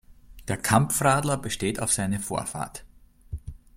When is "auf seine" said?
1.79-2.19